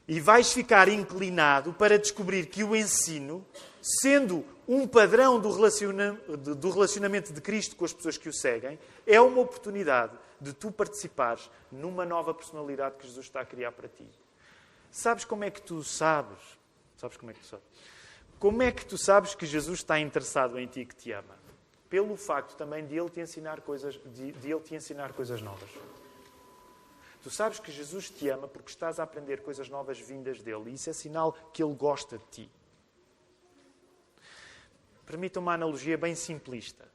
[0.08, 3.46] E vais ficar inclinado para descobrir que o ensino,
[3.82, 8.78] sendo um padrão do relacionamento de Cristo com as pessoas que o seguem,
[9.08, 13.88] é uma oportunidade de tu participares numa nova personalidade que Jesus está a criar para
[13.88, 14.06] ti.
[14.92, 16.38] Sabes como é que tu sabes?
[16.98, 17.66] Sabes como é que tu sabes?
[18.40, 21.36] Como é que tu sabes que Jesus está interessado em ti e que te ama?
[21.90, 25.70] Pelo facto também de ele te ensinar coisas, de, de ele te ensinar coisas novas.
[27.24, 30.74] Tu sabes que Jesus te ama porque estás a aprender coisas novas vindas dele e
[30.74, 32.52] isso é sinal que ele gosta de ti.
[35.06, 36.88] Permita uma analogia bem simplista.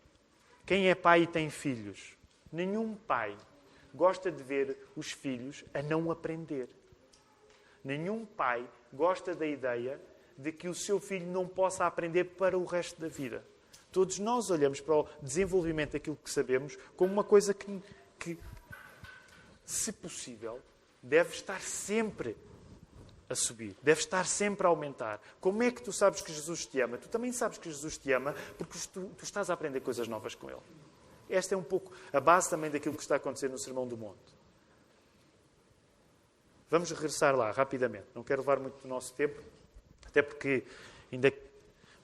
[0.66, 2.16] Quem é pai e tem filhos?
[2.52, 3.36] Nenhum pai
[3.94, 6.68] gosta de ver os filhos a não aprender.
[7.82, 10.00] Nenhum pai gosta da ideia
[10.36, 13.44] de que o seu filho não possa aprender para o resto da vida.
[13.92, 17.82] Todos nós olhamos para o desenvolvimento daquilo que sabemos como uma coisa que,
[18.18, 18.38] que
[19.64, 20.60] se possível,
[21.02, 22.36] deve estar sempre
[23.28, 25.20] a subir, deve estar sempre a aumentar.
[25.40, 26.98] Como é que tu sabes que Jesus te ama?
[26.98, 30.34] Tu também sabes que Jesus te ama porque tu, tu estás a aprender coisas novas
[30.34, 30.60] com Ele.
[31.28, 33.96] Esta é um pouco a base também daquilo que está a acontecer no Sermão do
[33.96, 34.39] Monte.
[36.70, 38.06] Vamos regressar lá rapidamente.
[38.14, 39.42] Não quero levar muito do nosso tempo.
[40.06, 40.62] Até porque,
[41.12, 41.32] ainda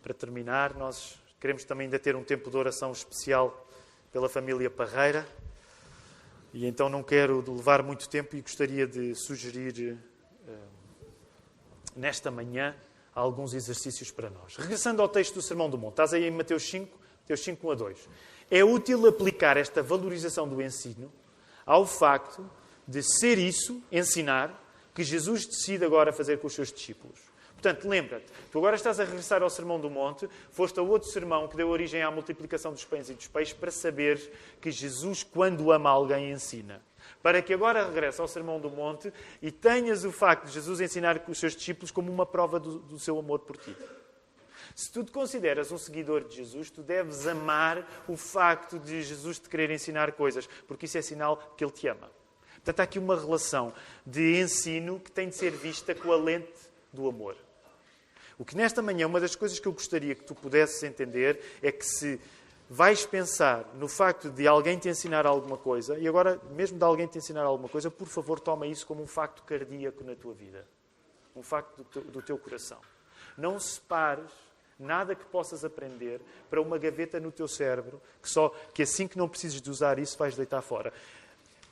[0.03, 3.69] para terminar, nós queremos também ainda ter um tempo de oração especial
[4.11, 5.25] pela família Parreira.
[6.53, 9.97] E então não quero levar muito tempo e gostaria de sugerir
[10.49, 10.53] uh,
[11.95, 12.75] nesta manhã
[13.15, 14.57] alguns exercícios para nós.
[14.57, 17.71] Regressando ao texto do Sermão do Monte, estás aí em Mateus 5, Mateus 5, 1
[17.71, 18.09] a 2.
[18.51, 21.13] É útil aplicar esta valorização do ensino
[21.65, 22.49] ao facto
[22.87, 24.63] de ser isso, ensinar,
[24.95, 27.21] que Jesus decide agora fazer com os seus discípulos.
[27.53, 31.49] Portanto, lembra-te, tu agora estás a regressar ao Sermão do Monte, foste a outro sermão
[31.49, 34.21] que deu origem à multiplicação dos pães e dos peixes para saber
[34.61, 36.83] que Jesus, quando ama alguém, ensina.
[37.23, 41.23] Para que agora regresse ao Sermão do Monte e tenhas o facto de Jesus ensinar
[41.27, 43.75] os seus discípulos como uma prova do, do seu amor por ti.
[44.75, 49.39] Se tu te consideras um seguidor de Jesus, tu deves amar o facto de Jesus
[49.39, 52.11] te querer ensinar coisas, porque isso é sinal que Ele te ama.
[52.67, 53.73] Portanto, há aqui uma relação
[54.05, 56.53] de ensino que tem de ser vista com a lente
[56.93, 57.37] do amor.
[58.37, 61.71] O que nesta manhã, uma das coisas que eu gostaria que tu pudesses entender é
[61.71, 62.21] que se
[62.69, 67.07] vais pensar no facto de alguém te ensinar alguma coisa, e agora, mesmo de alguém
[67.07, 70.67] te ensinar alguma coisa, por favor, toma isso como um facto cardíaco na tua vida.
[71.37, 72.79] Um facto do teu, do teu coração.
[73.39, 74.33] Não separes
[74.77, 79.17] nada que possas aprender para uma gaveta no teu cérebro, que só que assim que
[79.17, 80.93] não precises de usar isso vais deitar fora.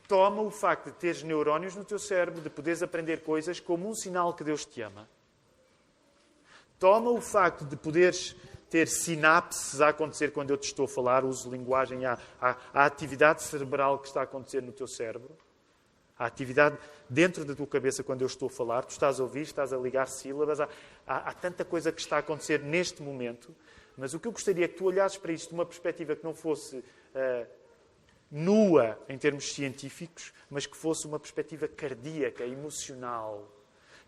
[0.07, 3.95] Toma o facto de teres neurónios no teu cérebro, de poderes aprender coisas como um
[3.95, 5.09] sinal que Deus te ama.
[6.79, 8.37] Toma o facto de poderes
[8.69, 12.85] ter sinapses a acontecer quando eu te estou a falar, uso linguagem, há, há, há
[12.85, 15.39] atividade cerebral que está a acontecer no teu cérebro,
[16.19, 16.77] há atividade
[17.09, 19.77] dentro da tua cabeça quando eu estou a falar, tu estás a ouvir, estás a
[19.77, 20.69] ligar sílabas, há,
[21.07, 23.55] há, há tanta coisa que está a acontecer neste momento,
[23.97, 26.25] mas o que eu gostaria é que tu olhasses para isto de uma perspectiva que
[26.25, 27.47] não fosse uh,
[28.31, 33.49] nua em termos científicos, mas que fosse uma perspectiva cardíaca, emocional,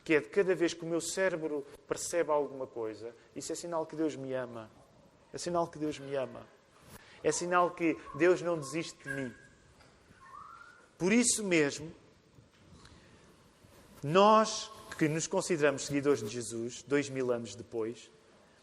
[0.05, 3.85] que é de cada vez que o meu cérebro percebe alguma coisa, isso é sinal
[3.87, 4.71] que Deus me ama.
[5.33, 6.47] É sinal que Deus me ama.
[7.23, 9.35] é sinal que Deus não desiste de mim.
[10.97, 11.93] Por isso mesmo,
[14.03, 18.11] nós que nos consideramos seguidores de Jesus, dois mil anos depois,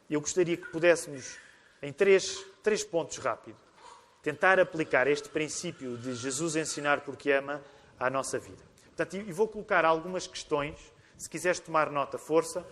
[0.09, 1.37] eu gostaria que pudéssemos,
[1.81, 3.59] em três, três pontos rápidos,
[4.23, 7.61] tentar aplicar este princípio de Jesus ensinar porque ama
[7.99, 8.63] à nossa vida.
[8.85, 10.79] Portanto, e vou colocar algumas questões.
[11.17, 12.65] Se quiseres tomar nota, força.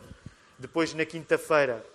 [0.57, 1.85] Depois, na quinta-feira,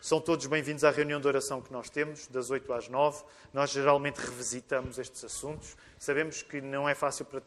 [0.00, 3.22] são todos bem-vindos à reunião de oração que nós temos, das 8 às 9.
[3.52, 5.76] Nós geralmente revisitamos estes assuntos.
[5.96, 7.42] Sabemos que não é fácil para,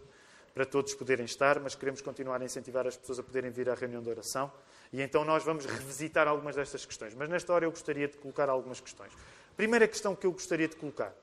[0.54, 3.76] para todos poderem estar, mas queremos continuar a incentivar as pessoas a poderem vir à
[3.76, 4.50] reunião de oração.
[4.94, 7.14] E então nós vamos revisitar algumas destas questões.
[7.16, 9.12] Mas nesta hora eu gostaria de colocar algumas questões.
[9.58, 11.14] Primeira questão que eu gostaria de colocar.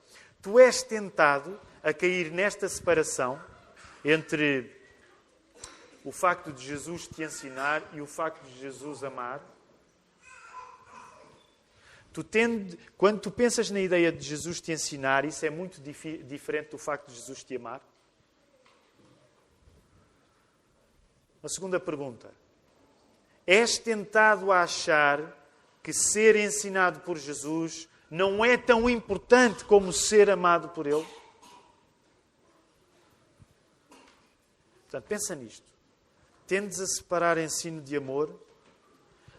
[0.43, 3.41] Tu és tentado a cair nesta separação
[4.05, 4.75] entre
[6.03, 9.41] o facto de Jesus te ensinar e o facto de Jesus amar?
[12.13, 16.19] Tu tende, quando tu pensas na ideia de Jesus te ensinar, isso é muito dif
[16.25, 17.81] diferente do facto de Jesus te amar?
[21.43, 22.33] Uma segunda pergunta.
[23.47, 25.37] És tentado a achar
[25.83, 31.07] que ser ensinado por Jesus não é tão importante como ser amado por Ele?
[34.83, 35.67] Portanto, pensa nisto.
[36.47, 38.35] Tendes a separar ensino de amor?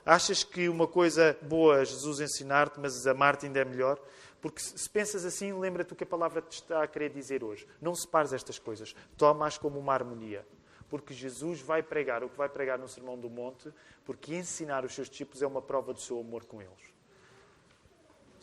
[0.05, 3.99] Achas que uma coisa boa é Jesus ensinar-te, mas amar-te ainda é melhor?
[4.41, 7.67] Porque se pensas assim, lembra-te o que a palavra te está a querer dizer hoje.
[7.81, 8.95] Não separes estas coisas.
[9.17, 10.47] Toma-as como uma harmonia.
[10.89, 13.71] Porque Jesus vai pregar o que vai pregar no Sermão do Monte,
[14.05, 17.00] porque ensinar os seus discípulos é uma prova do seu amor com eles.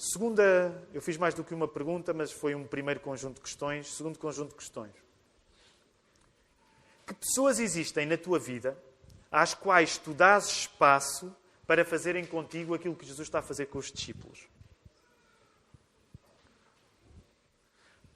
[0.01, 3.93] Segunda, eu fiz mais do que uma pergunta, mas foi um primeiro conjunto de questões.
[3.93, 4.95] Segundo conjunto de questões.
[7.05, 8.79] Que pessoas existem na tua vida
[9.29, 11.35] às quais tu dás espaço
[11.67, 14.49] para fazerem contigo aquilo que Jesus está a fazer com os discípulos?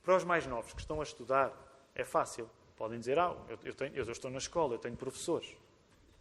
[0.05, 1.53] Para os mais novos que estão a estudar,
[1.97, 2.49] é fácil.
[2.77, 5.57] Podem dizer, ah, eu, eu, tenho, eu estou na escola, eu tenho professores.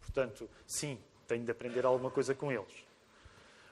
[0.00, 0.98] Portanto, sim,
[1.28, 2.84] tenho de aprender alguma coisa com eles.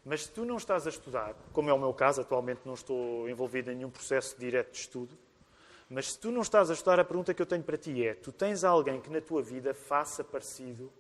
[0.05, 3.29] Mas se tu não estás a estudar, como é o meu caso, atualmente não estou
[3.29, 5.17] envolvido em nenhum processo direto de estudo,
[5.89, 8.15] mas se tu não estás a estudar, a pergunta que eu tenho para ti é:
[8.15, 10.91] tu tens alguém que na tua vida faça parecido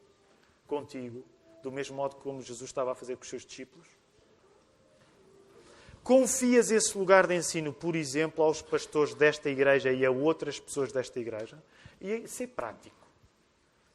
[0.66, 1.24] contigo,
[1.62, 3.88] do mesmo modo como Jesus estava a fazer com os seus discípulos?
[6.02, 10.92] Confias esse lugar de ensino, por exemplo, aos pastores desta igreja e a outras pessoas
[10.92, 11.62] desta igreja?
[12.00, 12.99] E ser prático.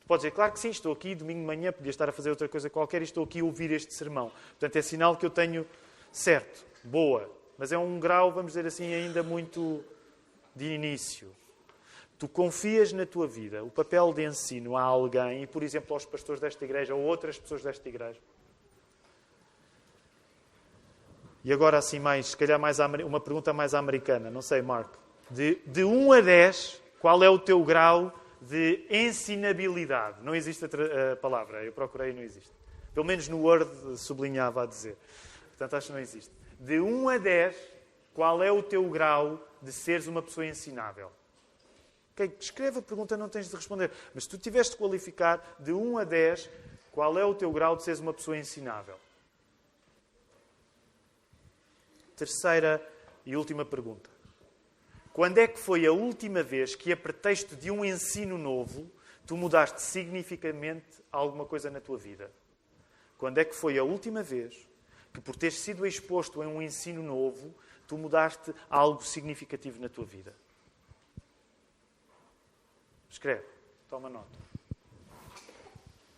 [0.08, 2.48] Pode dizer, claro que sim, estou aqui domingo de manhã, podia estar a fazer outra
[2.48, 4.32] coisa qualquer e estou aqui a ouvir este sermão.
[4.52, 5.66] Portanto, é sinal que eu tenho
[6.12, 9.84] certo, boa, mas é um grau, vamos dizer assim, ainda muito
[10.56, 11.28] de início.
[12.20, 16.06] Tu confias na tua vida o papel de ensino a alguém, e por exemplo aos
[16.06, 18.20] pastores desta igreja ou outras pessoas desta igreja.
[21.44, 24.92] E agora, assim, mais, se calhar mais uma pergunta mais americana, não sei, Mark.
[25.30, 30.24] De, de 1 a 10, qual é o teu grau de ensinabilidade.
[30.24, 32.52] Não existe a, palavra, eu procurei e não existe.
[32.94, 34.98] Pelo menos no Word sublinhava a dizer.
[35.50, 36.32] Portanto, acho que não existe.
[36.60, 37.56] De 1 a 10,
[38.14, 41.12] qual é o teu grau de seres uma pessoa ensinável?
[42.14, 43.92] Okay, escreve a pergunta, não tens de responder.
[44.14, 46.50] Mas se tu tiveste de qualificar de 1 a 10,
[46.92, 48.98] qual é o teu grau de seres uma pessoa ensinável?
[52.16, 52.82] Terceira
[53.26, 54.15] e última pergunta.
[55.16, 58.92] Quando é que foi a última vez que, a pretexto de um ensino novo,
[59.26, 62.30] tu mudaste significativamente alguma coisa na tua vida?
[63.18, 64.68] Quando é que foi a última vez
[65.14, 67.56] que, por teres sido exposto em um ensino novo,
[67.88, 70.36] tu mudaste algo significativo na tua vida?
[73.10, 73.46] Escreve,
[73.90, 74.38] toma nota.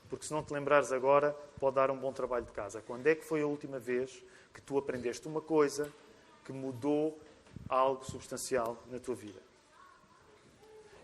[0.09, 2.81] Porque se não te lembrares agora, pode dar um bom trabalho de casa.
[2.81, 4.23] Quando é que foi a última vez
[4.55, 5.93] que tu aprendeste uma coisa
[6.43, 7.15] que mudou
[7.69, 9.41] algo substancial na tua vida.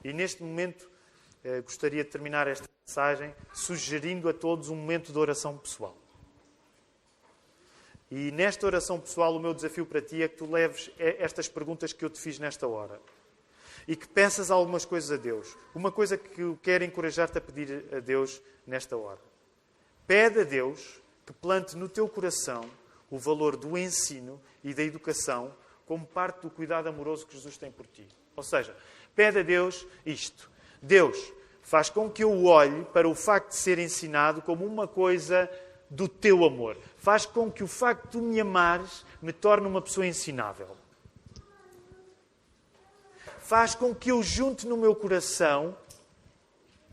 [0.03, 0.89] E neste momento,
[1.43, 5.97] eh, gostaria de terminar esta mensagem sugerindo a todos um momento de oração pessoal.
[8.11, 11.93] E nesta oração pessoal, o meu desafio para ti é que tu leves estas perguntas
[11.93, 13.01] que eu te fiz nesta hora.
[13.87, 15.57] E que peças algumas coisas a Deus.
[15.73, 19.19] Uma coisa que eu quero encorajar-te a pedir a Deus nesta hora.
[20.05, 22.69] Pede a Deus que plante no teu coração
[23.09, 25.55] o valor do ensino e da educação
[25.85, 28.07] como parte do cuidado amoroso que Jesus tem por ti.
[28.35, 28.75] Ou seja,
[29.15, 30.49] pede a Deus isto:
[30.81, 35.49] Deus, faz com que eu olhe para o facto de ser ensinado como uma coisa
[35.89, 36.77] do teu amor.
[36.97, 40.75] Faz com que o facto de tu me amares me torne uma pessoa ensinável.
[43.39, 45.77] Faz com que eu junte no meu coração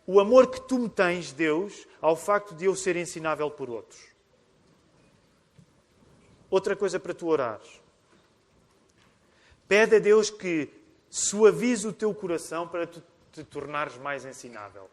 [0.07, 4.01] o amor que tu me tens, Deus, ao facto de eu ser ensinável por outros.
[6.51, 7.80] Outra coisa para tu orares.
[9.71, 10.69] Pede a Deus que
[11.09, 13.01] suavize o teu coração para tu
[13.31, 14.91] te tornares mais ensinável.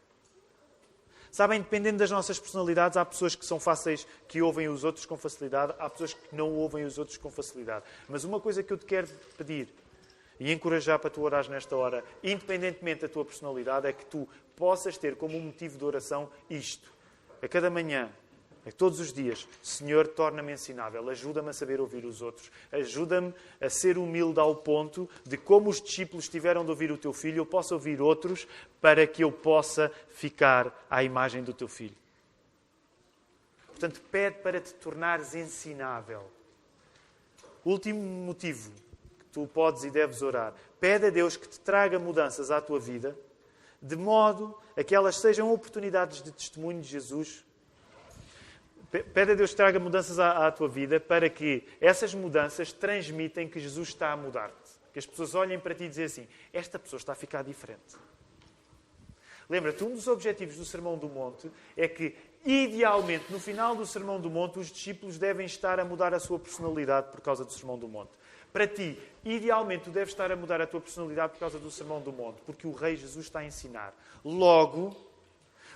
[1.32, 5.17] Sabem, dependendo das nossas personalidades, há pessoas que são fáceis, que ouvem os outros com
[5.17, 7.86] facilidade, há pessoas que não ouvem os outros com facilidade.
[8.07, 9.67] Mas uma coisa que eu te quero pedir
[10.39, 14.95] e encorajar para tu orares nesta hora, independentemente da tua personalidade, é que tu possas
[14.95, 16.93] ter como motivo de oração isto.
[17.41, 18.11] A cada manhã,
[18.68, 23.70] a todos os dias, Senhor, torna-me ensinável, ajuda-me a saber ouvir os outros, ajuda-me a
[23.70, 27.45] ser humilde ao ponto de como os discípulos tiveram de ouvir o teu filho, eu
[27.45, 28.47] possa ouvir outros
[28.82, 31.95] para que eu possa ficar à imagem do teu filho.
[33.68, 36.24] Portanto, pede para te tornares ensinável.
[37.63, 38.72] Último motivo
[39.38, 40.53] tu podes e deves orar.
[40.80, 43.15] Pede a Deus que te traga mudanças à tua vida,
[43.80, 47.45] de modo a que elas sejam oportunidades de testemunho de Jesus.
[48.92, 53.48] Pede a Deus que traga mudanças à, à tua vida para que essas mudanças transmitem
[53.48, 54.78] que Jesus está a mudar-te.
[54.94, 57.96] Que as pessoas olhem para ti e dizem assim: esta pessoa está a ficar diferente.
[59.50, 62.16] Lembra-te, um dos objetivos do Sermão do Monte é que,
[62.46, 66.38] idealmente, no final do Sermão do Monte, os discípulos devem estar a mudar a sua
[66.38, 68.12] personalidade por causa do Sermão do Monte.
[68.52, 72.02] Para ti, idealmente, tu deves estar a mudar a tua personalidade por causa do Sermão
[72.02, 73.94] do Monte, porque o Rei Jesus está a ensinar.
[74.24, 74.96] Logo,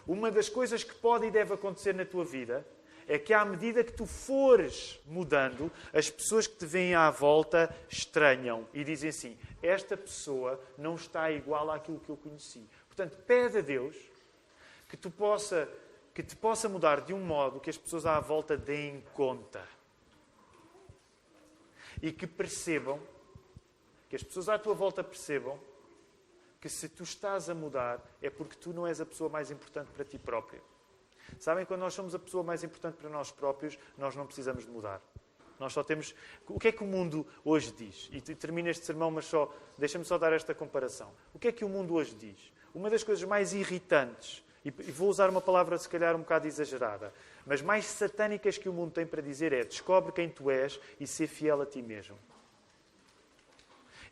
[0.07, 2.65] uma das coisas que pode e deve acontecer na tua vida
[3.11, 7.69] é que, à medida que tu fores mudando, as pessoas que te vêm à volta
[7.89, 12.65] estranham e dizem assim: Esta pessoa não está igual àquilo que eu conheci.
[12.87, 13.97] Portanto, pede a Deus
[14.87, 15.67] que, tu possa,
[16.13, 19.61] que te possa mudar de um modo que as pessoas à volta deem conta
[22.01, 22.97] e que percebam,
[24.09, 25.59] que as pessoas à tua volta percebam,
[26.61, 29.91] que se tu estás a mudar é porque tu não és a pessoa mais importante
[29.91, 30.61] para ti próprio.
[31.39, 34.71] Sabem, quando nós somos a pessoa mais importante para nós próprios, nós não precisamos de
[34.71, 35.01] mudar.
[35.59, 36.15] Nós só temos.
[36.47, 38.09] O que é que o mundo hoje diz?
[38.11, 39.53] E termino este sermão, mas só.
[39.77, 41.11] Deixa-me só dar esta comparação.
[41.33, 42.51] O que é que o mundo hoje diz?
[42.73, 47.13] Uma das coisas mais irritantes, e vou usar uma palavra se calhar um bocado exagerada,
[47.45, 51.05] mas mais satânicas que o mundo tem para dizer é: descobre quem tu és e
[51.05, 52.17] ser fiel a ti mesmo.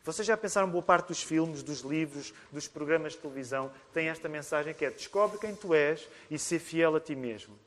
[0.02, 4.28] Vocês já pensaram, boa parte dos filmes, dos livros, dos programas de televisão, tem esta
[4.28, 7.58] mensagem que é: descobre quem tu és e ser fiel a ti mesmo.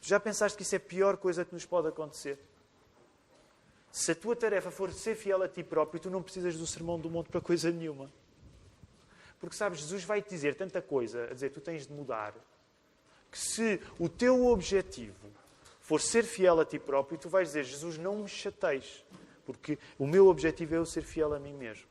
[0.00, 2.38] Tu já pensaste que isso é a pior coisa que nos pode acontecer?
[3.90, 6.98] Se a tua tarefa for ser fiel a ti próprio, tu não precisas do sermão
[6.98, 8.10] do monte para coisa nenhuma.
[9.40, 12.34] Porque sabes, Jesus vai te dizer tanta coisa, a dizer, tu tens de mudar,
[13.30, 15.30] que se o teu objetivo
[15.80, 19.04] for ser fiel a ti próprio, tu vais dizer: Jesus, não me chateis,
[19.52, 21.86] porque o meu objetivo é eu ser fiel a mim mesmo.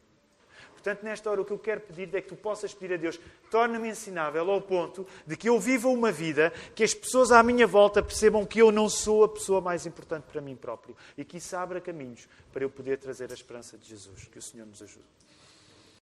[0.73, 3.19] Portanto, nesta hora, o que eu quero pedir é que tu possas pedir a Deus,
[3.49, 7.65] torna-me ensinável ao ponto de que eu viva uma vida que as pessoas à minha
[7.65, 11.37] volta percebam que eu não sou a pessoa mais importante para mim próprio e que
[11.37, 14.29] isso abra caminhos para eu poder trazer a esperança de Jesus.
[14.31, 15.05] Que o Senhor nos ajude.